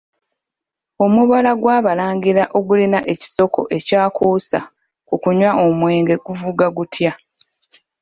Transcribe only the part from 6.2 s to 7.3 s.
guvuga gutya?